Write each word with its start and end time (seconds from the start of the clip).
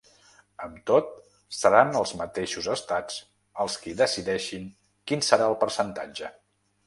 Amb 0.67 0.77
tot, 0.91 1.11
seran 1.57 1.91
els 1.99 2.13
mateixos 2.21 2.69
estats 2.75 3.19
els 3.65 3.77
qui 3.83 3.95
decideixin 4.01 4.67
quin 5.11 5.25
serà 5.29 5.51
el 5.53 5.59
percentatge. 5.65 6.33